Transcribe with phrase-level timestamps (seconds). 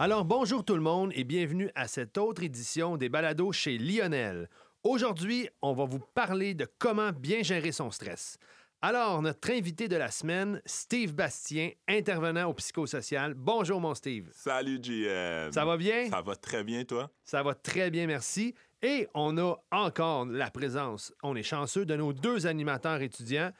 [0.00, 4.48] Alors bonjour tout le monde et bienvenue à cette autre édition des balados chez Lionel.
[4.84, 8.38] Aujourd'hui, on va vous parler de comment bien gérer son stress.
[8.80, 13.34] Alors, notre invité de la semaine, Steve Bastien, intervenant au psychosocial.
[13.34, 14.30] Bonjour mon Steve.
[14.32, 15.50] Salut GM.
[15.52, 16.08] Ça va bien?
[16.08, 17.10] Ça va très bien, toi?
[17.24, 18.54] Ça va très bien, merci.
[18.80, 23.50] Et on a encore la présence, on est chanceux, de nos deux animateurs étudiants,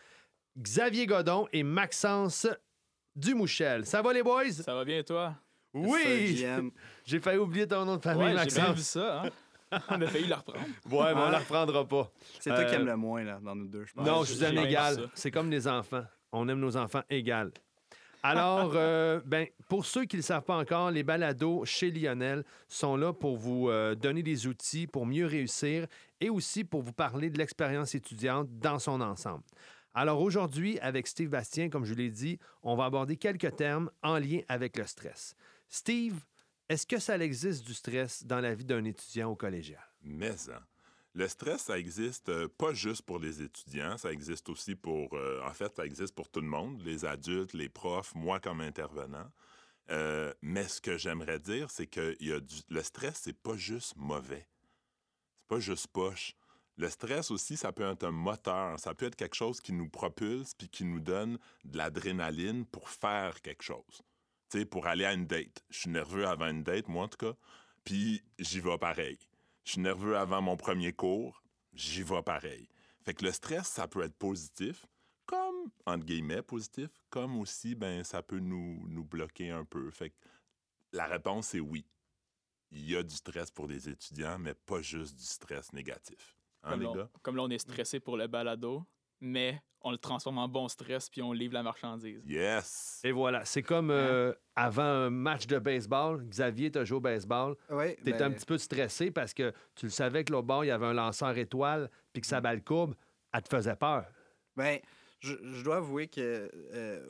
[0.61, 2.46] Xavier Godon et Maxence
[3.14, 3.86] Dumouchel.
[3.86, 4.50] Ça va les boys?
[4.53, 5.35] Ça va bien, toi?
[5.75, 6.44] Oui!
[7.04, 8.80] J'ai failli oublier ton nom de famille, Ouais, j'ai bien vu Maxence.
[8.86, 9.30] ça, hein?
[9.90, 10.58] On a failli le reprendre.
[10.90, 12.11] Ouais, mais on la reprendra pas.
[12.40, 14.07] C'est toi qui Euh, aimes le moins, là, dans nous deux, je pense.
[14.07, 15.08] non, je- vous aime égal.
[15.14, 16.04] C'est comme les enfants.
[16.32, 17.50] On aime nos enfants égal.
[18.22, 22.44] Alors, euh, ben, pour ceux qui ne le savent pas encore, les balados chez Lionel
[22.66, 25.86] sont là pour vous euh, donner des outils pour mieux réussir
[26.21, 29.44] et aussi pour vous parler de l'expérience étudiante dans son ensemble.
[30.00, 34.16] Alors aujourd'hui, avec Steve Bastien, comme je l'ai dit, on va aborder quelques termes en
[34.20, 35.34] lien avec le stress.
[35.68, 36.20] Steve,
[36.68, 39.82] est-ce que ça existe du stress dans la vie d'un étudiant au collégial?
[40.02, 40.62] Mais hein,
[41.14, 45.14] le stress, ça existe euh, pas juste pour les étudiants, ça existe aussi pour...
[45.14, 48.60] euh, en fait, ça existe pour tout le monde, les adultes, les profs, moi comme
[48.60, 49.28] intervenant.
[49.90, 52.55] Euh, mais ce que j'aimerais dire, c'est que y a du...
[52.68, 54.46] le stress, c'est pas juste mauvais.
[55.34, 56.36] C'est pas juste poche.
[56.78, 59.88] Le stress aussi, ça peut être un moteur, ça peut être quelque chose qui nous
[59.88, 64.02] propulse puis qui nous donne de l'adrénaline pour faire quelque chose.
[64.48, 65.64] Tu sais, pour aller à une date.
[65.70, 67.36] Je suis nerveux avant une date, moi en tout cas,
[67.82, 69.18] puis j'y vais pareil.
[69.64, 72.68] Je suis nerveux avant mon premier cours, j'y vais pareil.
[73.04, 74.86] Fait que le stress, ça peut être positif,
[75.26, 79.90] comme, entre guillemets, positif, comme aussi, ben, ça peut nous, nous bloquer un peu.
[79.90, 80.16] Fait que
[80.92, 81.84] la réponse est oui.
[82.70, 86.38] Il y a du stress pour les étudiants, mais pas juste du stress négatif.
[86.69, 87.11] Hein, Comme les là, gars?
[87.14, 88.84] on- comme là, on est stressé pour le balado,
[89.20, 92.22] mais on le transforme en bon stress puis on livre la marchandise.
[92.27, 93.00] Yes!
[93.05, 96.24] Et voilà, c'est comme euh, avant un match de baseball.
[96.28, 97.56] Xavier, tu joué au baseball.
[97.70, 100.46] Ouais, Tu étais ben, un petit peu stressé parce que tu le savais que l'autre
[100.46, 102.95] bord, il y avait un lanceur étoile, puis que sa balle courbe,
[103.33, 104.05] elle te faisait peur.
[104.56, 104.80] ben,
[105.20, 107.06] je, je dois avouer que euh,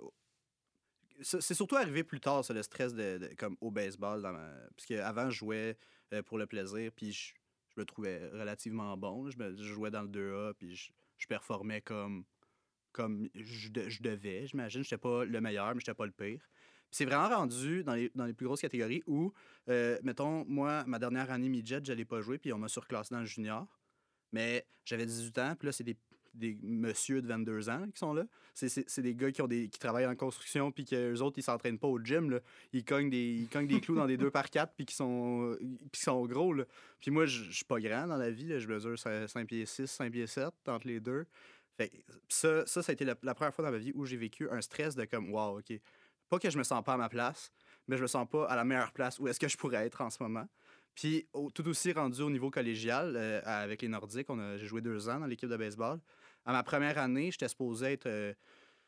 [1.20, 4.22] c'est surtout arrivé plus tard, ça, le stress de, de- comme au baseball.
[4.22, 4.50] Dans ma...
[4.76, 5.76] Parce qu'avant, je jouais
[6.12, 7.32] euh, pour le plaisir, puis je,
[7.78, 9.30] je me trouvais relativement bon.
[9.30, 12.24] Je, jouais dans le 2A, puis je, je performais comme,
[12.90, 14.82] comme je, je devais, j'imagine.
[14.82, 16.40] Je n'étais pas le meilleur, mais je n'étais pas le pire.
[16.90, 19.32] C'est vraiment rendu dans les, dans les plus grosses catégories où,
[19.68, 23.14] euh, mettons, moi, ma dernière année midget, je n'allais pas jouer, puis on m'a surclassé
[23.14, 23.66] dans le junior.
[24.32, 25.96] Mais j'avais 18 ans, puis là, c'est des,
[26.34, 28.24] des messieurs de 22 ans qui sont là.
[28.54, 31.78] C'est- des gars qui, ont des, qui travaillent en construction, puis qu'eux autres, ils s'entraînent
[31.78, 32.30] pas au gym.
[32.30, 32.40] Là.
[32.72, 35.56] Ils, cognent des, ils cognent des clous dans des 2 par 4 puis qui sont,
[35.92, 36.52] qui sont gros.
[36.52, 36.64] Là.
[37.00, 38.46] Puis moi, je suis pas grand dans la vie.
[38.48, 38.58] là.
[38.58, 41.26] Je mesure 5 pieds 6, 5 pieds 7 entre les deux.
[41.76, 41.92] Fait
[42.28, 44.48] ça, ça, ça a été la, la première fois dans ma vie où j'ai vécu
[44.50, 45.72] un stress de comme, wow, OK.
[46.28, 47.52] Pas que je me sens pas à ma place,
[47.86, 50.00] mais je me sens pas à la meilleure place où est-ce que je pourrais être
[50.00, 50.46] en ce moment.
[50.94, 54.26] Puis au- tout aussi rendu au niveau collégial, euh, avec les Nordiques,
[54.56, 56.00] j'ai joué deux ans dans l'équipe de baseball.
[56.44, 58.06] À ma première année, j'étais supposé être.
[58.06, 58.32] euh,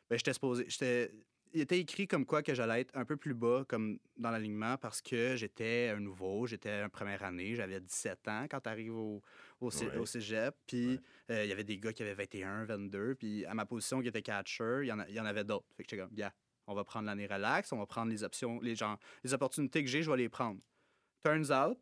[0.09, 0.65] ben, j'étais supposé.
[0.67, 1.13] J'étais,
[1.53, 4.77] il était écrit comme quoi que j'allais être un peu plus bas comme dans l'alignement
[4.77, 8.95] parce que j'étais un nouveau, j'étais en première année, j'avais 17 ans quand tu arrives
[8.95, 9.21] au,
[9.59, 9.97] au, cé- Ouais.
[9.97, 10.55] au cégep.
[10.65, 13.15] Puis euh, il y avait des gars qui avaient 21, 22.
[13.15, 15.67] Puis à ma position qui était catcher, il y en, y avait d'autres.
[15.75, 16.33] Fait que j'étais comme, gars,
[16.67, 19.89] on va prendre l'année relax, on va prendre les options, les gens, les opportunités que
[19.89, 20.59] j'ai, je vais les prendre.
[21.23, 21.77] Turns out,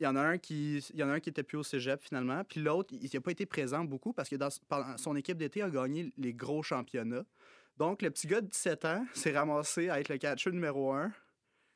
[0.00, 1.62] il y en a un qui il y en a un qui était plus au
[1.62, 4.48] cégep finalement, puis l'autre, il n'a pas été présent beaucoup parce que dans,
[4.96, 7.24] son équipe d'été a gagné les gros championnats.
[7.76, 11.12] Donc, le petit gars de 17 ans s'est ramassé à être le catcher numéro 1.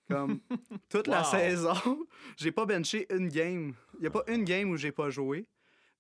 [0.08, 0.40] Comme
[0.90, 1.74] toute la saison,
[2.36, 3.74] j'ai pas benché une game.
[3.94, 5.46] Il n'y a pas une game où j'ai pas joué.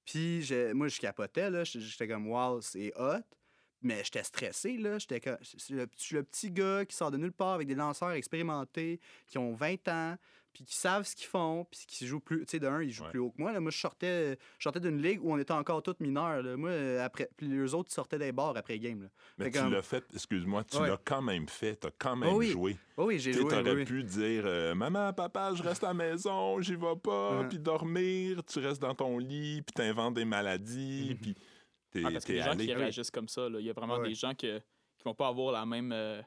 [0.04, 1.64] Puis j'ai- moi, je capotais, là.
[1.64, 3.22] J'étais comme, wow, c'est hot.
[3.80, 4.98] Mais j'étais stressé, là.
[4.98, 5.38] J'étais comme-
[5.70, 9.00] le, je suis le petit gars qui sort de nulle part avec des lanceurs expérimentés,
[9.26, 10.16] qui ont 20 ans,
[10.54, 12.46] puis qui savent ce qu'ils font, puis qui jouent plus.
[12.46, 13.10] Tu sais, d'un, ils jouent Ouais.
[13.10, 13.52] plus haut que moi.
[13.52, 13.60] Là.
[13.60, 16.42] Moi, je sortais, je sortais d'une ligue où on était encore tous mineurs.
[16.42, 16.56] là.
[16.56, 19.02] Moi, euh, après, puis les autres, ils sortaient des bars après game.
[19.02, 19.08] Là.
[19.36, 20.88] Mais Fait tu comme- l'as fait, excuse-moi, tu Ouais.
[20.88, 22.50] l'as quand même fait, t'as quand même Oh oui.
[22.50, 22.76] joué.
[22.96, 23.52] Oh oui, j'ai Tu joué.
[23.52, 23.84] aurais oui, oui.
[23.84, 27.48] pu dire euh, Maman, papa, je reste à la maison, j'y vais pas, Ouais.
[27.48, 31.34] puis dormir, tu restes dans ton lit, puis t'inventes des maladies, puis
[31.90, 32.66] t'es Ah, parce a des gens allé.
[32.66, 33.48] qui réagissent comme ça.
[33.48, 33.58] là.
[33.60, 34.08] Il y a vraiment Ouais.
[34.08, 36.22] des gens que, qui vont pas avoir la même, euh,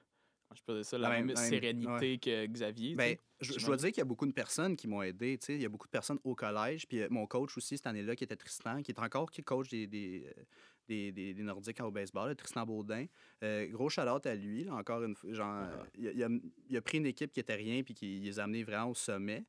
[0.56, 2.96] je peux dire ça, la, La même, sérénité que Xavier.
[2.96, 5.38] Ben, je, dois dire qu'il y a beaucoup de personnes qui m'ont aidé.
[5.50, 6.88] Il y a beaucoup de personnes au collège.
[6.88, 9.70] Puis euh, mon coach aussi, cette année-là, qui était Tristan, qui est encore qui coach
[9.70, 10.44] des, des, euh,
[10.88, 13.06] des, des- des Nordiques au baseball, là, Tristan Baudin.
[13.44, 15.34] Euh, gros shout à lui, là, encore une fois.
[15.34, 16.30] Genre, euh, il, a, il a-
[16.70, 18.96] il a pris une équipe qui était rien, puis qui les a amenés vraiment au
[18.96, 19.44] sommet.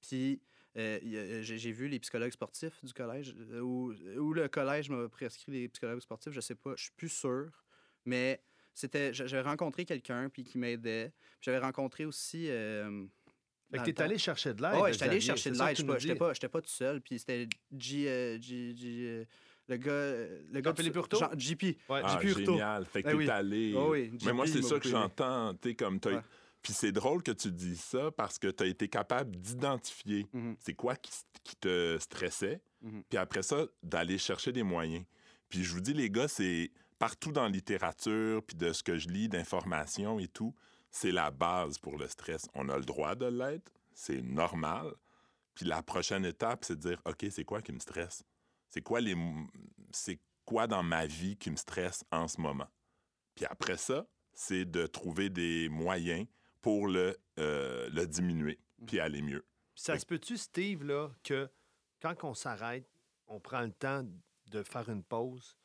[0.00, 0.40] Puis
[0.76, 5.68] euh, j'ai vu les psychologues sportifs du collège, ou ou le collège m'a prescrit les
[5.68, 7.50] psychologues sportifs, je sais pas, je suis plus sûr.
[8.04, 8.40] Mais
[8.76, 11.12] c'était, j'a- j'avais rencontré quelqu'un puis qui m'aidait.
[11.40, 12.48] J'avais rencontré aussi.
[12.48, 13.04] euh,
[13.70, 14.70] Fait que t'es allé chercher de l'aide.
[14.74, 15.86] Ah ouais, j'étais allé chercher de l'aide.
[15.86, 17.00] pas- J'étais pas, j'étais pas tout seul.
[17.00, 19.24] Puis c'était G, euh, G- G- euh,
[19.68, 20.14] le gars,
[20.52, 20.74] le gars.
[20.94, 21.18] Hurtaud?
[21.18, 21.62] Jean- JP.
[21.88, 22.00] Ouais.
[22.04, 22.52] Ah, JP Hurtaud.
[22.52, 22.84] génial.
[22.86, 23.30] Fait que Ben t'es oui.
[23.30, 23.74] allé.
[23.76, 25.54] Oh oui, Mais moi, c'est ça que j'entends.
[25.54, 26.20] T'es comme t'as- Ouais.
[26.62, 30.56] Puis c'est drôle que tu dis ça parce que tu as été capable d'identifier Mhm.
[30.58, 31.10] c'est quoi qui,
[31.44, 33.02] qui te stressait, Mhm.
[33.08, 35.04] puis après ça, d'aller chercher des moyens.
[35.48, 38.98] Puis je vous dis, les gars, c'est partout dans la littérature, puis de ce que
[38.98, 40.54] je lis, d'informations et tout,
[40.90, 42.48] c'est la base pour le stress.
[42.54, 44.92] On a le droit de l'être, c'est normal.
[45.54, 48.24] Puis la prochaine étape, c'est de dire, OK, c'est quoi qui me stresse?
[48.68, 49.16] C'est quoi les...
[49.90, 52.68] C'est quoi dans ma vie qui me stresse en ce moment?
[53.34, 56.26] Puis après ça, c'est de trouver des moyens
[56.60, 59.44] pour le, euh, le diminuer, puis aller mieux.
[59.74, 61.48] Ça se peut-tu, Steve, là, que
[62.00, 62.88] quand on s'arrête,
[63.28, 64.04] on prend le temps
[64.46, 65.56] de faire une pause,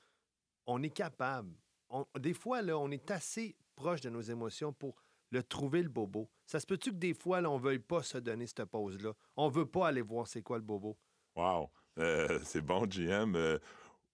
[0.65, 1.53] on est capable.
[1.89, 4.95] On- des fois, là, on est assez proche de nos émotions pour
[5.31, 6.29] le trouver, le bobo.
[6.45, 9.13] Ça se peut-tu que des fois, là, on ne veuille pas se donner cette pause-là?
[9.35, 10.97] On ne veut pas aller voir c'est quoi le bobo.
[11.35, 11.69] Wow.
[11.97, 13.35] Euh, c'est bon, GM.
[13.35, 13.57] Euh,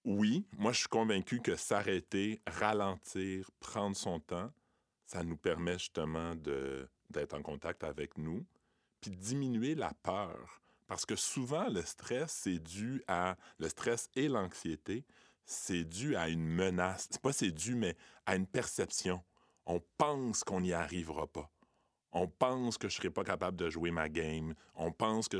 [0.05, 4.51] oui, moi, je suis convaincu que s'arrêter, ralentir, prendre son temps,
[5.05, 8.45] ça nous permet justement d'être en contact avec nous,
[9.01, 10.61] puis diminuer la peur.
[10.85, 13.35] Parce que souvent, le stress, c'est dû à...
[13.59, 15.03] Le stress et l'anxiété,
[15.47, 17.07] c'est dû à une menace.
[17.09, 17.95] C'est pas c'est dû, mais
[18.25, 19.23] à une perception.
[19.65, 21.49] On pense qu'on n'y arrivera pas.
[22.11, 24.53] On pense que je serai pas capable de jouer ma game.
[24.75, 25.37] On pense que...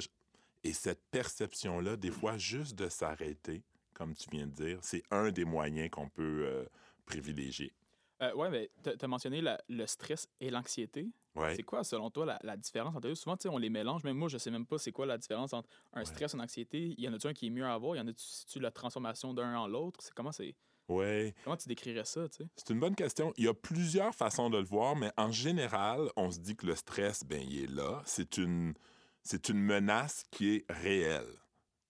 [0.64, 3.64] Et cette perception-là, des fois, juste de s'arrêter,
[3.94, 6.66] comme tu viens de dire, c'est un des moyens qu'on peut euh,
[7.06, 7.74] privilégier.
[8.22, 11.12] Euh, ouais, mais tu as mentionné la- le stress et l'anxiété.
[11.36, 11.56] Ouais.
[11.56, 13.16] C'est quoi, selon toi, la, la différence entre eux?
[13.16, 14.04] Souvent, on les mélange.
[14.04, 16.06] Même moi, je sais même pas c'est quoi la différence entre un Ouais.
[16.06, 16.96] stress et une anxiété.
[16.98, 17.96] Il y en a-tu un qui est mieux à avoir?
[17.96, 20.00] Il y en a-tu la transformation d'un en l'autre?
[20.02, 20.56] C'est comment c'est
[20.90, 21.36] Ouais.
[21.44, 22.50] comment tu décrirais ça, tu sais?
[22.56, 23.34] C'est une bonne question.
[23.38, 26.66] Il y a plusieurs façons de le voir, mais en général, on se dit que
[26.66, 28.02] le stress, ben, il est là.
[28.06, 28.74] C'est une,
[29.22, 31.28] c'est une menace qui est réelle.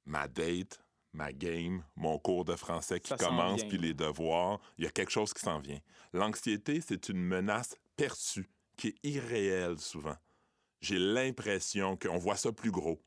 [0.06, 0.83] Ma date,
[1.13, 4.92] ma game, mon cours de français qui Ça commence, puis les devoirs, il y a
[4.92, 5.80] quelque chose qui s'en vient.
[6.13, 10.15] L'anxiété, c'est une menace perçue, qui est irréelle souvent.
[10.81, 13.01] J'ai l'impression qu'on voit ça plus gros.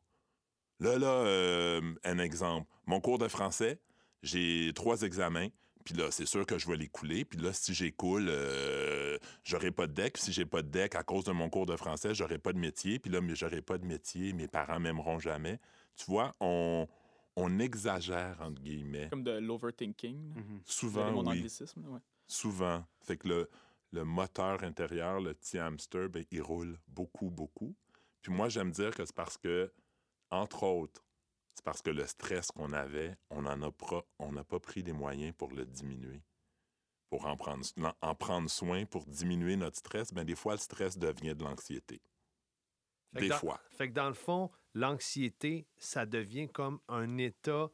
[0.81, 2.67] Là, là, euh, un exemple.
[2.87, 3.79] Mon cours de français,
[4.23, 5.49] j'ai trois examens.
[5.85, 7.25] Puis là, c'est sûr que je vais les couler.
[7.25, 10.15] Puis là, si j'écoule, euh, j'aurai pas de deck.
[10.15, 12.53] Puis si j'ai pas de deck à cause de mon cours de français, j'aurai pas
[12.53, 12.99] de métier.
[12.99, 14.33] Puis là, mais j'aurai pas de métier.
[14.33, 15.59] Mes parents m'aimeront jamais.
[15.97, 16.87] Tu vois, on,
[17.41, 19.09] on exagère, entre guillemets.
[19.11, 20.35] Comme de l'overthinking.
[20.35, 20.41] là.
[20.41, 20.61] Mhm.
[20.65, 21.39] Souvent, mon oui.
[21.39, 22.01] anglicisme, ouais.
[22.27, 22.85] Souvent.
[23.03, 23.51] Fait que le,
[23.93, 27.75] le moteur intérieur, le petit hamster, ben, il roule beaucoup, beaucoup.
[28.23, 29.73] Puis moi, j'aime dire que c'est parce que,
[30.31, 31.05] entre autres,
[31.55, 34.83] c'est parce que le stress qu'on avait, on n'en a pas, on n'a pas pris
[34.83, 36.23] les moyens pour le diminuer.
[37.09, 37.65] Pour en prendre,
[38.03, 42.01] en prendre soin, pour diminuer notre stress, ben des fois, le stress devient de l'anxiété.
[43.13, 43.61] Fait que Des dans- fois.
[43.71, 47.71] Fait que dans le fond, l'anxiété, ça devient comme un état,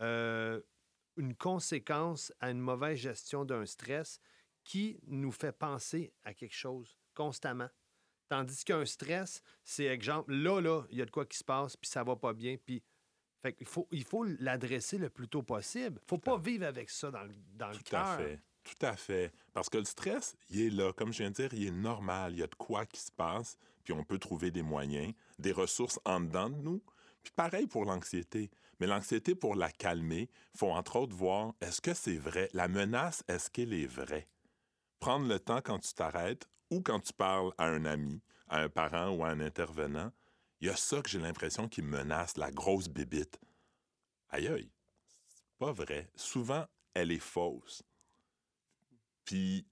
[0.00, 0.60] euh,
[1.16, 4.20] une conséquence à une mauvaise gestion d'un stress
[4.64, 7.68] qui nous fait penser à quelque chose constamment.
[8.28, 11.76] Tandis qu'un stress, c'est exemple, là, là, il y a de quoi qui se passe,
[11.76, 12.82] puis ça va pas bien, puis
[13.42, 16.00] fait qu'il faut, il faut l'adresser le plus tôt possible.
[16.06, 17.34] faut pas vivre avec ça dans le, le
[17.74, 18.16] Tout à cœur.
[18.18, 18.40] fait.
[18.64, 19.32] Tout à fait.
[19.54, 20.92] Parce que le stress, il est là.
[20.92, 22.32] Comme je viens de dire, il est normal.
[22.34, 23.56] Il y a de quoi qui se passe,
[23.92, 26.82] on peut trouver des moyens, des ressources en dedans de nous.
[27.22, 28.50] Puis pareil pour l'anxiété.
[28.80, 32.48] Mais l'anxiété, pour la calmer, faut entre autres voir, est-ce que c'est vrai?
[32.52, 34.28] La menace, est-ce qu'elle est vraie?
[35.00, 38.68] Prendre le temps quand tu t'arrêtes ou quand tu parles à un ami, à un
[38.68, 40.12] parent ou à un intervenant,
[40.60, 43.38] il y a ça que j'ai l'impression qui menace, la grosse bébite.
[44.30, 44.70] Aïe aïe,
[45.26, 46.10] c'est pas vrai.
[46.14, 47.82] Souvent, elle est fausse.
[49.24, 49.66] Puis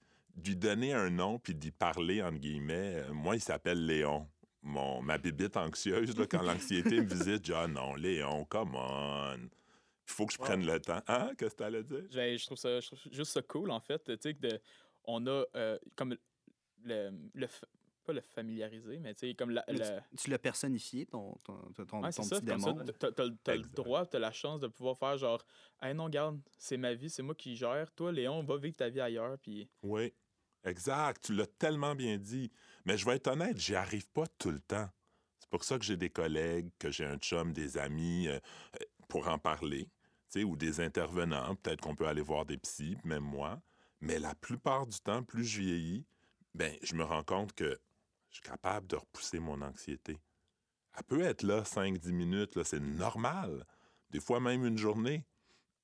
[0.45, 4.27] lui donner un nom puis d'y parler, entre guillemets, euh, moi, il s'appelle Léon.
[4.63, 8.75] Mon, ma bébite anxieuse, là, quand l'anxiété me visite, je dis Ah non, Léon, come
[8.75, 9.35] on.
[9.37, 11.01] Il faut que je prenne le temps.
[11.07, 11.31] Hein?
[11.37, 12.03] Qu'est-ce que tu allais dire?
[12.09, 14.03] J'ai- Je trouve ça je trouve juste ça cool, en fait.
[14.03, 14.61] Tu sais, que de-
[15.05, 16.15] on a euh, comme
[16.83, 17.47] le, le
[18.05, 21.35] pas le familiariser, mais tu sais, comme la, Mais la- Tu, tu l'as personnifié, ton,
[21.43, 22.73] ton, ton, petit démon.
[22.99, 23.11] t'as-
[23.43, 25.45] t'as le- droit, t'as la chance de pouvoir faire genre,
[25.81, 27.91] hey non, garde, c'est ma vie, c'est moi qui gère.
[27.93, 30.13] Toi, Léon, va vivre ta vie ailleurs, puis Oui,
[30.67, 31.25] exact.
[31.25, 32.51] Tu l'as tellement bien dit.
[32.85, 34.89] Mais je vais être honnête, j'y arrive pas tout le temps.
[35.39, 38.39] C'est pour ça que j'ai des collègues, que j'ai un chum, des amis euh,
[38.75, 39.89] euh, pour en parler,
[40.35, 41.55] ou des intervenants.
[41.55, 43.59] Peut-être qu'on peut aller voir des psys, même moi.
[44.01, 46.05] Mais la plupart du temps, plus je vieillis,
[46.53, 47.79] ben, je me rends compte que
[48.29, 50.19] je suis capable de repousser mon anxiété.
[50.97, 53.65] Elle peut être là 5-10 minutes, c'est normal.
[54.11, 55.25] Des fois même une journée.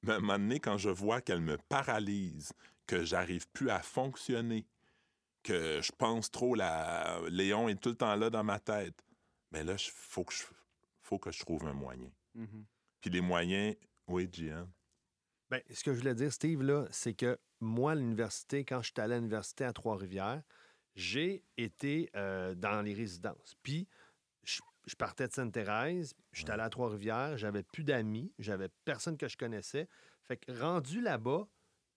[0.03, 2.51] Mais à un moment donné, quand je vois qu'elle me paralyse,
[2.85, 4.65] que j'arrive plus à fonctionner,
[5.43, 7.19] que je pense trop, la...
[7.29, 9.03] Léon est tout le temps là dans ma tête.
[9.51, 10.43] Mais là, il faut que je
[11.01, 12.09] faut que je trouve un moyen.
[12.33, 12.65] Mhm.
[13.01, 13.75] Puis les moyens,
[14.07, 14.67] oui, Gian.
[15.50, 18.91] Ben, ce que je voulais dire, Steve, là, c'est que moi, à l'université, quand je
[18.91, 20.41] suis allé à l'université à Trois-Rivières,
[20.95, 23.55] j'ai été euh, dans les résidences.
[23.63, 23.88] Puis,
[24.43, 26.53] je, je partais de Sainte-Thérèse, j'étais Ouais.
[26.53, 29.88] allé à Trois-Rivières, j'avais plus d'amis, j'avais personne que je connaissais.
[30.23, 31.47] Fait que rendu là-bas,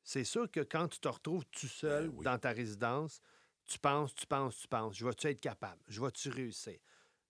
[0.07, 2.25] c'est sûr que quand tu te retrouves tout seul Ben oui.
[2.25, 3.21] dans ta résidence,
[3.67, 5.83] tu penses, tu penses, tu penses, je vais-tu être capable?
[5.89, 6.79] Je vais-tu réussir?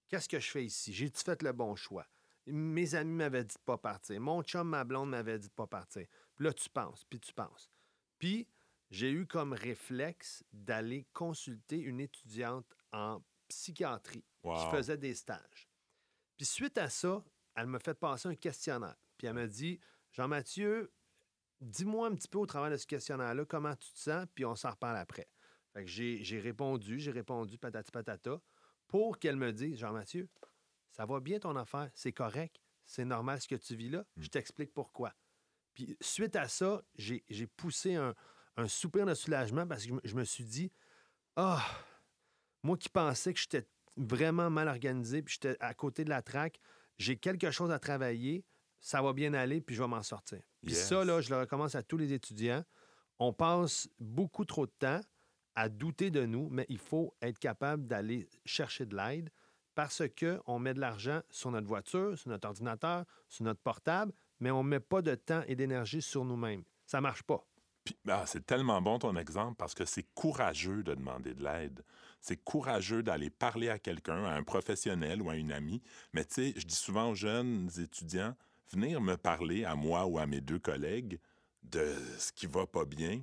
[0.09, 0.93] Qu'est-ce que je fais ici?
[0.93, 2.07] J'ai-tu fait le bon choix?
[2.47, 4.21] Mes amis m'avaient dit de pas partir.
[4.21, 6.07] Mon chum, ma blonde m'avait dit de pas partir.
[6.37, 7.71] Puis là, tu penses, puis tu penses.
[8.19, 8.47] Puis,
[8.91, 14.55] j'ai eu comme réflexe d'aller consulter une étudiante en psychiatrie Wow.
[14.71, 15.69] qui faisait des stages.
[16.37, 17.25] Puis suite à ça,
[17.57, 18.95] elle m'a fait passer un questionnaire.
[19.19, 19.81] Puis elle m'a dit
[20.13, 20.93] Jean-Mathieu,
[21.61, 24.55] dis-moi un petit peu au travers de ce questionnaire-là comment tu te sens, puis on
[24.55, 25.29] s'en reparle après.
[25.73, 28.41] Fait que j'ai j'ai répondu, j'ai répondu patati patata
[28.87, 30.29] pour qu'elle me dise Jean-Mathieu,
[30.91, 34.29] ça va bien ton affaire, c'est correct, c'est normal ce que tu vis là, je
[34.29, 35.13] t'explique pourquoi.
[35.75, 38.15] Puis suite à ça, j'ai j'ai poussé un,
[38.57, 40.73] un soupir de soulagement parce que je me- je me suis dit
[41.37, 41.65] Ah,
[42.63, 46.59] moi qui pensais que j'étais vraiment mal organisé, puis j'étais à côté de la traque,
[46.99, 48.45] j'ai quelque chose à travailler,
[48.81, 50.41] ça va bien aller, puis je vais m'en sortir.
[50.67, 50.89] Puis Yes.
[50.89, 52.65] ça, là, je le recommence à tous les étudiants.
[53.19, 55.01] On passe beaucoup trop de temps
[55.55, 59.31] à douter de nous, mais il faut être capable d'aller chercher de l'aide
[59.75, 64.51] parce qu'on met de l'argent sur notre voiture, sur notre ordinateur, sur notre portable, mais
[64.51, 66.63] on ne met pas de temps et d'énergie sur nous-mêmes.
[66.85, 67.47] Ça marche pas.
[67.85, 71.85] Puis, ah, c'est tellement bon ton exemple parce que c'est courageux de demander de l'aide.
[72.21, 75.81] C'est courageux d'aller parler à quelqu'un, à un professionnel ou à une amie.
[76.13, 78.35] Mais tu sais, je dis souvent aux jeunes étudiants,
[78.71, 81.19] venir me parler à moi ou à mes deux collègues
[81.63, 83.23] de ce qui va pas bien,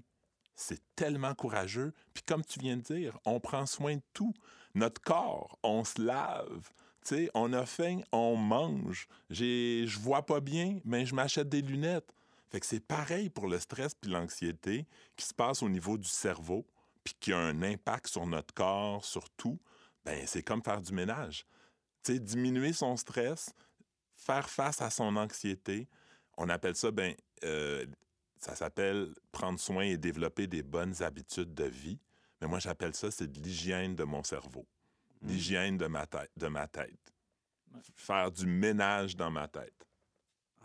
[0.55, 1.93] c'est tellement courageux.
[2.13, 4.33] Puis comme tu viens de dire, on prend soin de tout.
[4.75, 6.69] Notre corps, on se lave.
[7.03, 9.07] Sais, on a faim, on mange.
[9.29, 12.13] Je vois pas bien, mais je m'achète des lunettes.
[12.49, 14.85] Fait c'est pareil pour le stress puis l'anxiété
[15.15, 16.65] qui se passe au niveau du cerveau
[17.03, 19.59] puis qui a un impact sur notre corps, sur tout.
[20.05, 21.45] Ben c'est comme faire du ménage.
[22.03, 23.53] Sais, diminuer son stress,
[24.23, 25.87] faire face à son anxiété,
[26.37, 27.85] on appelle ça ben euh,
[28.39, 31.99] ça s'appelle prendre soin et développer des bonnes habitudes de vie.
[32.41, 34.65] Mais moi j'appelle ça c'est de l'hygiène de mon cerveau,
[35.21, 37.13] l'hygiène de ma tête, de ma tête.
[37.73, 37.81] Ouais.
[37.95, 39.87] Faire du ménage dans ma tête.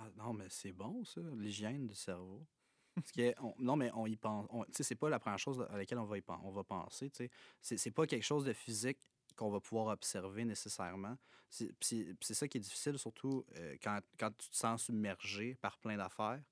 [0.00, 2.46] Ah, non, mais c'est bon, ça, l'hygiène du cerveau.
[3.00, 4.47] Parce que on- non, mais on y pense.
[4.49, 7.11] Tu sais, c'est pas la première chose à laquelle on va, y on va penser.
[7.11, 7.28] tu
[7.62, 7.76] sais.
[7.76, 8.99] C'est pas quelque chose de physique
[9.37, 11.17] qu'on va pouvoir observer nécessairement.
[11.50, 11.73] C'est
[12.35, 16.43] ça qui est difficile, surtout euh, quand, quand tu te sens submergé par plein d'affaires.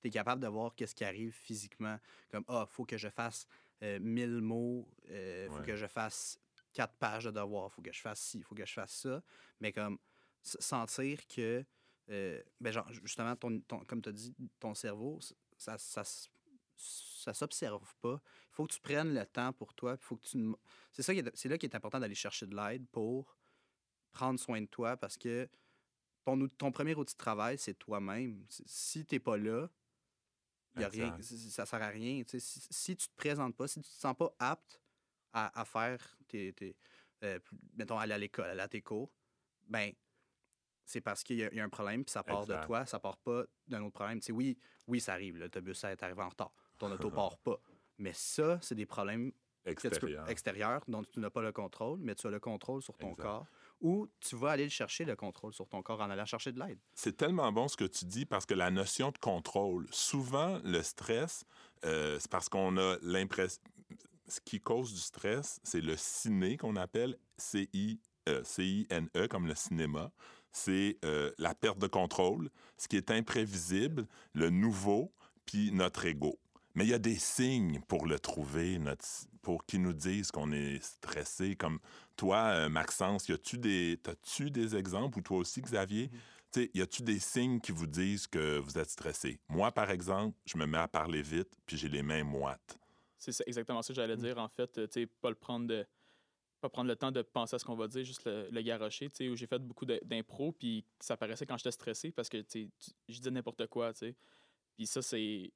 [0.00, 1.98] Tu es capable de voir qu'est-ce qui arrive physiquement.
[2.30, 3.46] Comme, ah, faut que je fasse
[3.82, 5.66] euh, 1000 mots, euh, faut Ouais.
[5.66, 6.38] que je fasse
[6.72, 9.22] quatre pages de devoirs, faut que je fasse ci, faut que je fasse ça.
[9.60, 9.98] Mais comme,
[10.42, 11.64] sentir que
[12.10, 15.18] euh, ben genre, justement, ton, ton- comme tu as dit, ton cerveau,
[15.58, 16.02] ça, ça,
[16.76, 18.20] ça s'observe pas.
[18.24, 19.96] Il faut que tu prennes le temps pour toi.
[19.98, 20.38] faut que tu.
[20.38, 20.54] ne-
[20.92, 23.36] C'est ça qui est, c'est là qu'il est important d'aller chercher de l'aide pour
[24.12, 25.48] prendre soin de toi parce que
[26.24, 28.46] ton, ton premier outil de travail, c'est toi-même.
[28.48, 29.68] Si- n'es pas là,
[30.76, 31.16] y a rien,
[31.50, 32.22] ça sert à rien.
[32.26, 34.80] Si, si tu te présentes pas, si tu te sens pas apte
[35.32, 36.76] à, à faire tes, tes,
[37.24, 37.38] euh,
[37.74, 39.12] mettons, aller à l'école, aller à tes cours,
[39.66, 39.92] ben
[40.88, 42.62] c'est parce qu'il y, a- il y a un problème, puis ça part Exact.
[42.62, 44.20] de toi, ça part pas d'un autre problème.
[44.30, 47.60] Oui, oui, ça arrive, l'autobus est arrivé en retard, ton auto part pas.
[47.98, 49.30] Mais ça, c'est des problèmes
[49.64, 50.26] peux- Extérieur.
[50.30, 53.22] extérieurs dont tu n'as pas le contrôle, mais tu as le contrôle sur ton Exact.
[53.22, 53.46] corps.
[53.82, 56.58] Ou tu vas aller le chercher, le contrôle sur ton corps, en allant chercher de
[56.58, 56.78] l'aide.
[56.94, 60.82] C'est tellement bon ce que tu dis parce que la notion de contrôle, souvent le
[60.82, 61.44] stress,
[61.84, 63.60] euh, c'est parce qu'on a l'impression.
[64.26, 69.54] Ce qui cause du stress, c'est le ciné qu'on appelle C-I, euh, C-I-N-E, comme le
[69.54, 70.12] cinéma.
[70.58, 75.12] C'est euh, la perte de contrôle, ce qui est imprévisible, le nouveau,
[75.46, 76.36] puis notre ego.
[76.74, 79.04] Mais il y a des signes pour le trouver, notre,
[79.42, 81.54] pour qu'ils nous disent qu'on est stressé.
[81.54, 81.78] Comme
[82.16, 86.10] toi, euh, Maxence, y a-tu des, as-tu des exemples, ou toi aussi, Xavier?
[86.52, 89.38] Sais, y a-tu des signes qui vous disent que vous êtes stressé?
[89.48, 92.78] Moi, par exemple, je me mets à parler vite, puis j'ai les mains moites.
[93.16, 94.22] C'est exactement ça que j'allais Mm.
[94.22, 94.38] dire.
[94.38, 95.86] En fait, euh, tu sais, pas le prendre de
[96.60, 99.08] pas prendre le temps de penser à ce qu'on va dire, juste le, le garrocher,
[99.10, 102.38] tu sais, où j'ai fait beaucoup d'impro, puis ça paraissait quand j'étais stressé parce que,
[102.38, 104.16] tu sais, je disais n'importe quoi, tu sais.
[104.76, 105.52] Puis ça, c'est...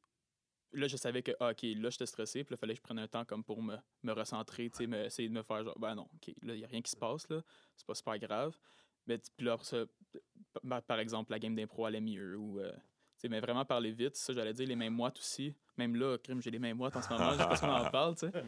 [0.74, 2.82] Là, je savais que, ah, OK, là, j'étais stressé, puis là, il fallait que je
[2.82, 5.62] prenne un temps comme pour me, me recentrer, tu sais, me- essayer de me faire
[5.64, 7.42] genre, ben non, OK, là, il n'y a rien qui se passe, là,
[7.76, 8.56] c'est pas super grave.
[9.06, 9.84] Mais puis là, ça,
[10.86, 12.78] par, exemple, la game d'impro allait mieux, ou, euh, tu
[13.18, 15.54] sais, mais vraiment parler vite, ça, j'allais dire les mains moites aussi.
[15.76, 17.70] Même là, crime, j'ai les mains moites en ce moment, je sais pas si on
[17.70, 18.44] en parle, tu sais.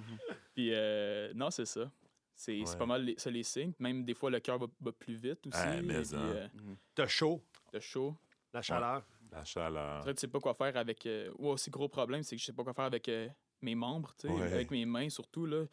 [0.55, 1.91] Puis, euh, non, c'est ça.
[2.35, 2.77] C'est Ouais.
[2.77, 3.73] pas mal les, ça, les signes.
[3.79, 5.57] Même des fois, le cœur va, va plus vite aussi.
[5.59, 6.19] Ah, mais puis, hein.
[6.21, 6.49] euh,
[6.95, 8.17] T'as chaud, le chaud.
[8.53, 9.05] la chaleur?
[9.31, 9.99] La chaleur.
[9.99, 11.07] Après, tu sais pas quoi faire avec.
[11.07, 13.29] euh, ou aussi, gros problème, c'est que je sais pas quoi faire avec euh,
[13.63, 14.53] mes membres, tu sais, Ouais.
[14.53, 15.47] avec mes mains surtout.
[15.47, 15.65] là.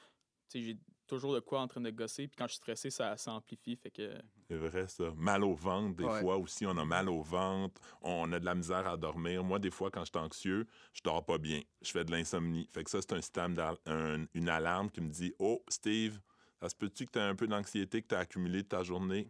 [0.49, 0.77] Tu sais, j'ai
[1.07, 2.27] toujours de quoi en train de gosser.
[2.27, 3.75] Puis quand je suis stressé, ça, ça amplifie.
[3.75, 4.13] Fait que.
[4.47, 5.11] C'est vrai, ça.
[5.15, 6.21] Mal au ventre, des Ouais.
[6.21, 9.43] fois aussi, on a mal au ventre, on a de la misère à dormir.
[9.43, 11.61] Moi, des fois, quand je suis anxieux, je dors pas bien.
[11.81, 12.67] Je fais de l'insomnie.
[12.71, 16.19] Fait que ça, c'est un système, un- une alarme qui me dit Oh, Steve,
[16.61, 18.83] ça se peut-tu que tu as un peu d'anxiété que tu as accumulé de ta
[18.83, 19.27] journée?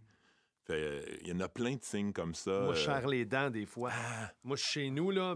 [0.66, 2.62] Fait, euh, il y en a plein de signes comme ça.
[2.62, 3.90] Moi, je euh, serre les dents des fois.
[3.94, 5.36] ah, Moi, je suis chez nous, là,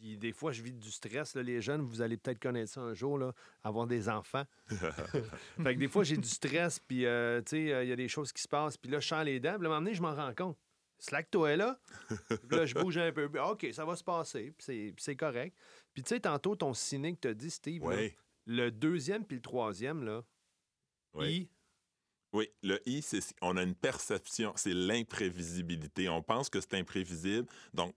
[0.00, 1.36] puis des fois, je vis du stress.
[1.36, 3.32] Là, les jeunes, vous allez peut-être connaître ça un jour, là,
[3.62, 4.42] avoir des enfants.
[4.68, 7.96] fait que des fois, j'ai du stress, puis, euh, tu sais, euh, il y a
[7.96, 9.80] des choses qui se passent, puis là, je serre les dents, puis à un moment
[9.80, 10.58] donné, je m'en rends compte.
[10.98, 11.78] Slack-toi est là.
[12.28, 13.28] Puis là, je bouge un peu.
[13.48, 15.56] OK, ça va se passer, puis c'est- correct.
[15.92, 17.96] Puis, tu sais, tantôt, ton cynique t'a dit, Steve, là,
[18.46, 20.22] le deuxième puis le troisième, là,
[21.14, 21.34] Oui.
[21.34, 21.48] I,
[22.32, 26.08] Oui, le I, c'est on a une perception, c'est l'imprévisibilité.
[26.08, 27.94] On pense que c'est imprévisible, donc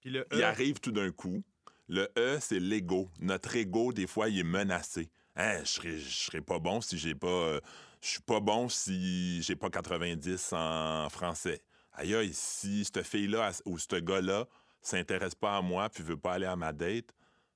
[0.00, 0.44] puis le il E.
[0.44, 1.42] arrive tout d'un coup.
[1.88, 3.08] Le E, c'est l'ego.
[3.20, 5.10] Notre ego, des fois, il est menacé.
[5.36, 7.26] Hein, je serais, je serais pas bon si j'ai pas.
[7.28, 7.60] euh,
[8.00, 11.62] je suis pas bon si j'ai pas 90 en français.
[11.92, 14.46] Aïe, aïe, si cette fille-là ou ce gars-là
[14.80, 17.14] s'intéresse pas à moi puis veut pas aller à ma date,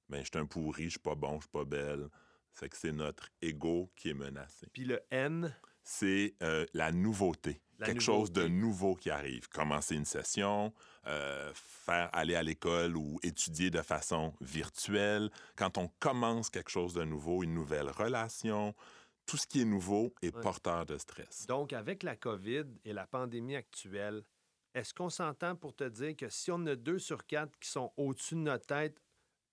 [0.09, 2.09] ben, je suis un pourri, je suis pas bon, je suis pas belle.
[2.59, 4.67] C'est que c'est notre ego qui est menacé.
[4.73, 7.61] Puis le N, C'est euh, la nouveauté.
[7.79, 9.49] La Quelque chose de nouveau qui arrive.
[9.51, 10.73] Commencer une session,
[11.07, 15.31] euh, faire aller à l'école ou étudier de façon virtuelle.
[15.57, 18.75] Quand on commence quelque chose de nouveau, une nouvelle relation,
[19.27, 20.41] tout ce qui est nouveau est Ouais.
[20.41, 21.47] porteur de stress.
[21.47, 24.23] Donc, avec la COVID et la pandémie actuelle,
[24.75, 27.93] est-ce qu'on s'entend pour te dire que si on a deux sur quatre qui sont
[27.99, 29.01] au-dessus de notre tête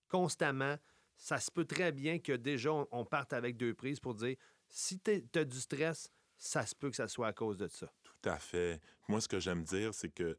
[0.08, 0.76] constamment,
[1.16, 4.36] ça se peut très bien que déjà on, parte avec deux prises pour dire
[4.68, 7.92] si tu as du stress, ça se peut que ça soit à cause de ça.
[8.02, 8.80] Tout à fait.
[9.08, 10.36] Moi, ce que j'aime dire, c'est que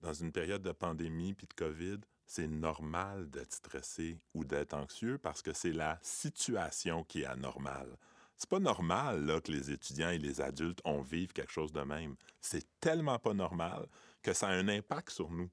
[0.00, 5.18] dans une période de pandémie puis de COVID, c'est normal d'être stressé ou d'être anxieux
[5.18, 7.96] parce que c'est la situation qui est anormale.
[8.36, 11.80] C'est pas normal là, que les étudiants et les adultes on vive quelque chose de
[11.80, 12.16] même.
[12.40, 13.86] C'est tellement pas normal
[14.22, 15.50] que ça a un impact sur nous.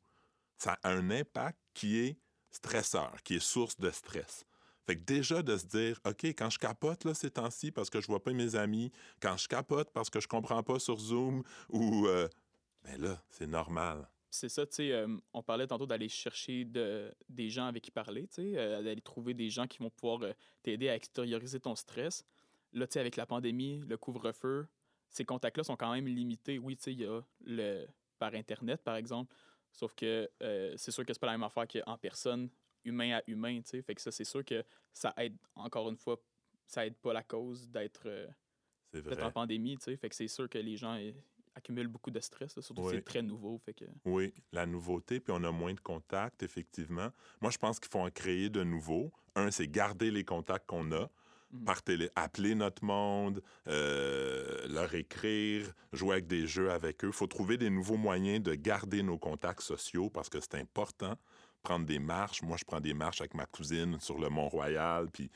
[0.58, 2.18] Ça a un impact qui est
[2.52, 4.46] stresseur, qui est source de stress.
[4.86, 8.02] Fait que déjà de se dire, OK, quand je capote là, ces temps-ci parce que
[8.02, 8.92] je vois pas mes amis,
[9.22, 12.08] quand je capote parce que je comprends pas sur Zoom ou.
[12.08, 12.28] euh,
[12.84, 14.08] ben là, c'est normal.
[14.30, 17.92] C'est ça, tu sais, euh, on parlait tantôt d'aller chercher de, des gens avec qui
[17.92, 21.60] parler, tu sais, euh, d'aller trouver des gens qui vont pouvoir euh, t'aider à extérioriser
[21.60, 22.26] ton stress.
[22.74, 24.68] Là, tu sais, avec la pandémie, le couvre-feu,
[25.10, 26.58] ces contacts-là sont quand même limités.
[26.58, 27.86] Oui, tu sais, il y a le
[28.18, 29.34] par Internet, par exemple,
[29.72, 30.30] sauf que
[30.78, 32.50] c'est sûr que c'est pas la même affaire qu'en personne,
[32.86, 33.82] humain à humain, tu sais.
[33.82, 36.20] Fait que ça, c'est sûr que ça aide, encore une fois,
[36.66, 38.28] ça aide pas la cause d'être euh,
[39.22, 39.98] en pandémie, tu sais.
[39.98, 41.00] Fait que c'est sûr que les gens
[41.56, 43.86] accumulent beaucoup de stress, là, surtout que c'est très nouveau, fait que...
[44.06, 47.10] Oui, la nouveauté, puis on a moins de contacts, effectivement.
[47.42, 49.12] Moi, je pense qu'il faut en créer de nouveaux.
[49.36, 51.10] Un, c'est garder les contacts qu'on a.
[51.54, 51.66] Mhm.
[51.66, 57.10] Par télé, appeler notre monde, euh, leur écrire, jouer avec des jeux avec eux.
[57.10, 61.16] Il faut trouver des nouveaux moyens de garder nos contacts sociaux parce que c'est important.
[61.64, 62.42] Prendre des marches.
[62.42, 65.32] Moi, je prends des marches avec ma cousine sur le Mont-Royal, puis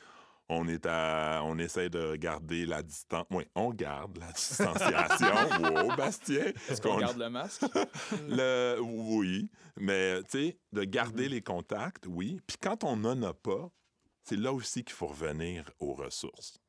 [0.50, 3.26] on est à, on essaie de garder la distance.
[3.32, 5.34] Oui, on garde la distanciation.
[5.74, 6.52] wow, Bastien.
[6.70, 7.64] Est-ce qu'on On- garde le masque?
[8.28, 12.42] le, oui, mais tu sais, de garder les contacts, oui.
[12.46, 13.70] Puis quand on n'en a pas,
[14.24, 16.60] c'est là aussi qu'il faut revenir aux ressources,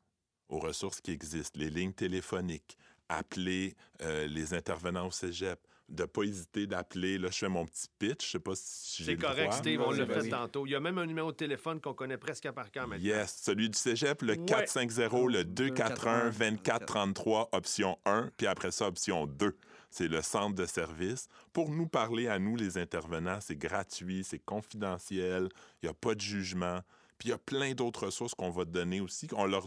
[0.49, 6.23] aux ressources qui existent, les lignes téléphoniques, appeler euh, les intervenants au cégep, de pas
[6.23, 7.19] hésiter d'appeler.
[7.19, 9.57] Là, je fais mon petit pitch, je sais pas si j'ai C'est le correct, droit.
[9.59, 10.29] Steve, on l'a fait oui.
[10.31, 10.67] tantôt.
[10.67, 13.05] Il y a même un numéro de téléphone qu'on connaît presque par cœur maintenant.
[13.05, 14.45] Yes, celui du cégep, le Ouais.
[14.45, 19.57] 450, le 241 2433, option 1, puis après ça, option 2.
[19.91, 21.29] C'est le centre de service.
[21.55, 25.49] Pour nous parler à nous, les intervenants, c'est gratuit, c'est confidentiel,
[25.83, 26.81] il n'y a pas de jugement.
[27.19, 29.27] Puis il y a plein d'autres ressources qu'on va te donner aussi.
[29.33, 29.67] On, leur,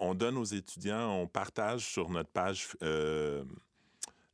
[0.00, 3.44] on donne aux étudiants, on partage sur notre page, euh,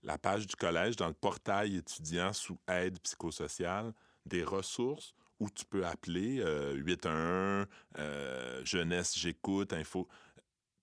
[0.03, 3.93] la page du collège, dans le portail étudiant sous aide psychosociale,
[4.27, 7.67] des ressources où tu peux appeler euh, 811,
[7.99, 10.09] euh, jeunesse, j'écoute, info.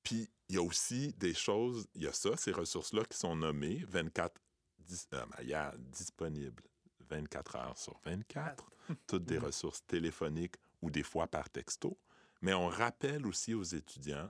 [0.04, 3.36] Puis il y a aussi des choses, il y a ça, ces ressources-là qui sont
[3.36, 4.40] nommées 24,
[4.80, 6.64] dis- euh, il y a disponibles
[7.10, 8.70] 24 heures sur 24,
[9.08, 11.98] toutes des ressources téléphoniques ou des fois par texto.
[12.42, 14.30] Mais on rappelle aussi aux étudiants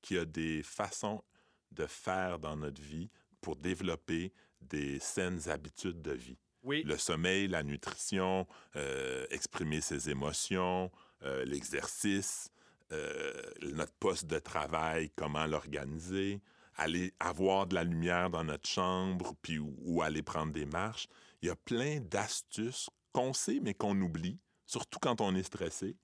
[0.00, 1.22] qu'il y a des façons
[1.70, 3.10] de faire dans notre vie
[3.42, 6.38] pour développer des saines habitudes de vie.
[6.62, 6.82] Oui.
[6.84, 10.90] Le sommeil, la nutrition, euh, exprimer ses émotions,
[11.24, 12.50] euh, l'exercice,
[12.92, 16.40] euh, notre poste de travail, comment l'organiser,
[16.76, 21.08] aller avoir de la lumière dans notre chambre, puis ou, ou aller prendre des marches.
[21.42, 25.96] Il y a plein d'astuces qu'on sait, mais qu'on oublie, surtout quand on est stressé.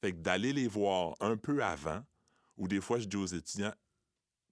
[0.00, 2.02] Fait que d'aller les voir un peu avant,
[2.56, 3.74] ou des fois, je dis aux étudiants,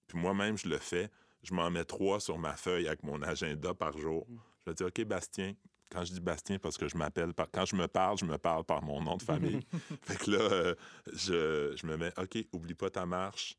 [0.07, 1.09] puis moi-même, je le fais,
[1.43, 4.27] je m'en mets trois sur ma feuille avec mon agenda par jour.
[4.59, 5.53] Je vais dire, OK, Bastien,
[5.89, 7.49] quand je dis Bastien, parce que je m'appelle, par...
[7.51, 9.61] quand je me parle, je me parle par mon nom de famille.
[10.03, 10.75] fait que là, euh,
[11.13, 13.57] je, je me mets, OK, oublie pas ta marche,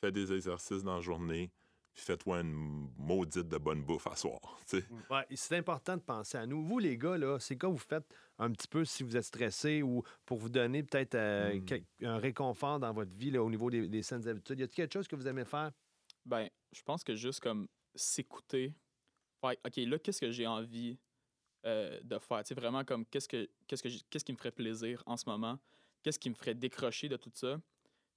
[0.00, 1.50] fais des exercices dans la journée,
[1.94, 4.40] puis fais-toi une maudite de bonne bouffe à soir.
[4.66, 4.84] sais.
[5.10, 6.62] Ouais, c'est important de penser à nous.
[6.62, 8.04] Vous, les gars, là, c'est quoi vous faites
[8.38, 12.06] un petit peu si vous êtes stressé ou pour vous donner peut-être euh, Hmm.
[12.06, 14.58] un réconfort dans votre vie là, au niveau des, des saines habitudes?
[14.60, 15.70] Y a-t-il quelque chose que vous aimez faire?
[16.24, 18.74] Ben, je pense que juste comme s'écouter.
[19.40, 20.98] Faire, OK, là, qu'est-ce que j'ai envie
[21.66, 22.42] euh, de faire?
[22.52, 25.58] Vraiment comme qu'est-ce que qu'est-ce que qu'est-ce qui me ferait plaisir en ce moment?
[26.02, 27.60] Qu'est-ce qui me ferait décrocher de tout ça?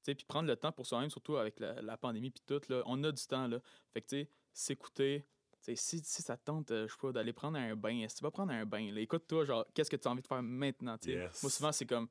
[0.04, 3.02] Puis prendre le temps pour soi-même, surtout avec la, la pandémie puis tout, là, on
[3.06, 3.60] a du temps, là.
[3.94, 5.26] Fait que, tu sais, s'écouter.
[5.62, 8.24] Si, si ça te tente, euh, je sais pas, d'aller prendre un bain, si tu
[8.24, 10.98] vas prendre un bain, écoute-toi, genre, qu'est-ce que tu as envie de faire maintenant?
[11.06, 11.42] Yes.
[11.42, 12.10] Moi, souvent, c'est comme,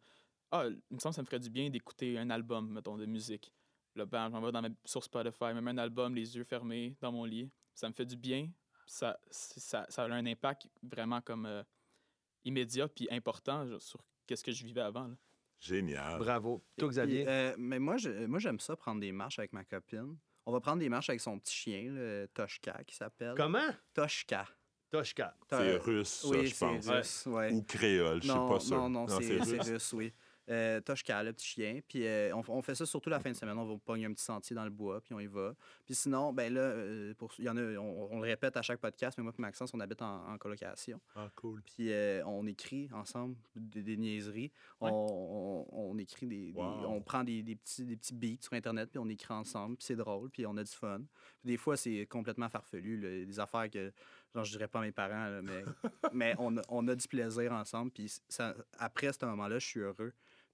[0.51, 3.05] ah, il me semble que ça me ferait du bien d'écouter un album, mettons, de
[3.05, 3.53] musique.
[3.95, 7.13] Là, ben, j'en vais dans ma, sur Spotify, même un album, les yeux fermés, dans
[7.13, 7.51] mon lit.
[7.75, 8.51] Ça me fait du bien.
[8.87, 11.63] Ça, ça, ça a un impact vraiment comme euh,
[12.45, 15.07] immédiat puis important genre, sur qu'est-ce que je vivais avant.
[15.09, 15.15] là.
[15.61, 16.19] Génial.
[16.19, 16.65] Bravo.
[16.79, 17.25] Toi, Xavier?
[17.29, 20.17] euh, mais moi, je- moi, j'aime ça prendre des marches avec ma copine.
[20.45, 23.35] On va prendre des marches avec son petit chien, le Toshka, qui s'appelle.
[23.37, 23.71] Comment?
[23.95, 24.49] Toshka.
[24.91, 25.37] Toshka.
[25.49, 26.89] C'est russe, ça, Oui, je pense.
[26.89, 27.53] russe, ouais.
[27.53, 28.77] Ou créole, je sais non, pas sûr.
[28.77, 29.49] non, non, c'est russe.
[29.49, 30.13] c'est russe, oui.
[30.51, 31.81] Euh, Toshka, le petit chien.
[31.87, 33.57] Puis euh, on, on fait ça surtout la fin de semaine.
[33.57, 35.55] On va pogner un petit sentier dans le bois, puis on y va.
[35.85, 38.81] Puis sinon, ben là, euh, pour, y en a, on, on le répète à chaque
[38.81, 41.01] podcast, mais moi et Maxence, on habite en, en colocation.
[41.15, 41.63] Ah, cool.
[41.63, 44.51] Puis euh, on écrit ensemble des, des niaiseries.
[44.81, 44.91] Ouais.
[44.93, 46.53] On, écrit des.
[46.57, 49.77] On prend des, des petits, des petits beats sur Internet, puis on écrit ensemble.
[49.77, 51.01] Puis c'est drôle, puis on a du fun.
[51.41, 52.97] Puis des fois, c'est complètement farfelu.
[52.97, 53.93] là, des affaires que,
[54.35, 55.63] genre, je dirais pas à mes parents, là, mais,
[56.13, 57.93] mais on, a, on a du plaisir ensemble.
[57.93, 60.13] Puis ça, après ce moment-là, je suis heureux.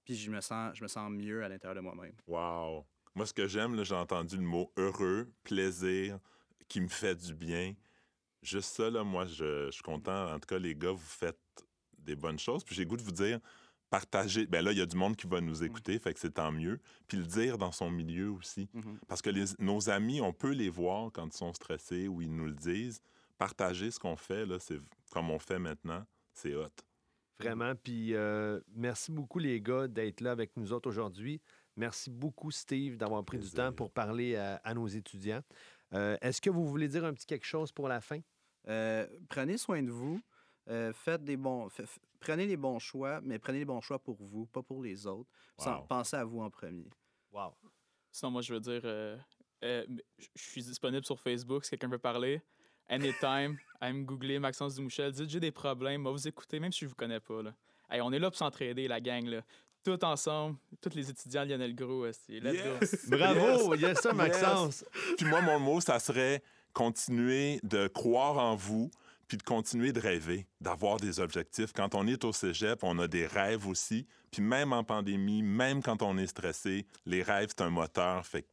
[0.09, 2.15] Puis je me sens, je me sens mieux à l'intérieur de moi-même.
[2.25, 2.83] Wow.
[3.13, 6.17] Moi, ce que j'aime, là, j'ai entendu le mot heureux, plaisir,
[6.67, 7.75] qui me fait du bien.
[8.41, 10.33] Juste ça, là, moi, je, je suis content.
[10.33, 11.37] En tout cas, les gars, vous faites
[11.99, 12.63] des bonnes choses.
[12.63, 13.37] Puis j'ai goût de vous dire,
[13.91, 14.47] partagez.
[14.47, 16.51] Ben là, il y a du monde qui va nous écouter, fait que c'est tant
[16.51, 16.79] mieux.
[17.07, 18.67] Puis le dire dans son milieu aussi.
[18.73, 18.97] Mhm.
[19.07, 22.35] Parce que les- nos amis, on peut les voir quand ils sont stressés ou ils
[22.35, 22.99] nous le disent.
[23.37, 24.79] Partager ce qu'on fait, là, c'est
[25.11, 26.71] comme on fait maintenant, c'est hot.
[27.39, 27.73] Vraiment.
[27.75, 31.41] Puis euh, merci beaucoup, les gars, d'être là avec nous autres aujourd'hui.
[31.75, 35.41] Merci beaucoup, Steve, d'avoir pris du temps pour parler à, à nos étudiants.
[35.93, 38.19] Euh, Est-ce que vous voulez dire un petit quelque chose pour la fin?
[38.67, 40.19] Euh, prenez soin de vous.
[40.67, 41.67] Euh, faites des bons,
[42.19, 45.29] prenez les bons choix, mais prenez les bons choix pour vous, pas pour les autres.
[45.57, 45.85] Sans- Wow.
[45.87, 46.87] pensez à vous en premier.
[47.31, 47.53] Wow.
[48.11, 49.17] Sinon, moi, je veux dire, euh,
[49.63, 49.85] euh,
[50.17, 52.41] je suis disponible sur Facebook si quelqu'un veut parler.
[52.89, 55.11] Anytime, à me googler Maxence Dumouchel.
[55.11, 57.41] Dites j'ai des problèmes, moi vous écouter, même si je vous connais pas.
[57.43, 57.53] Là.
[57.89, 59.25] Hey, on est là pour s'entraider, la gang.
[59.25, 59.41] Là.
[59.83, 62.05] Tout ensemble, tous les étudiants de Lionel Gros.
[62.05, 62.39] esti.
[62.39, 62.69] Let's go.
[62.81, 63.09] Yes!
[63.09, 63.75] Bravo!
[63.75, 64.17] Il y a ça, Yes!
[64.17, 64.85] Maxence.
[65.17, 68.91] Puis moi, mon mot, ça serait continuer de croire en vous,
[69.27, 71.71] puis de continuer de rêver, d'avoir des objectifs.
[71.71, 74.05] Quand on est au cégep, on a des rêves aussi.
[74.31, 78.25] Puis même en pandémie, même quand on est stressé, les rêves, c'est un moteur.
[78.25, 78.47] Fait que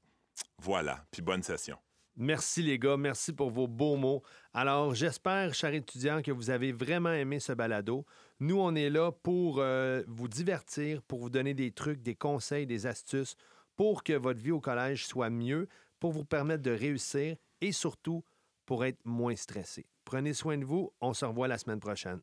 [0.59, 1.05] voilà.
[1.11, 1.79] Puis bonne session.
[2.17, 4.23] Merci les gars, merci pour vos beaux mots.
[4.55, 8.07] Alors, j'espère, chers étudiants, que vous avez vraiment aimé ce balado.
[8.41, 12.67] Nous, on est là pour euh, vous divertir, pour vous donner des trucs, des conseils,
[12.67, 13.37] des astuces
[13.77, 15.69] pour que votre vie au collège soit mieux,
[16.01, 18.25] pour vous permettre de réussir et surtout
[18.65, 19.87] pour être moins stressé.
[20.05, 20.93] Prenez soin de vous.
[21.01, 22.21] On se revoit la semaine prochaine.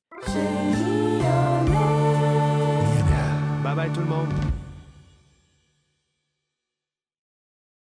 [3.63, 4.62] Bye bye tout le monde.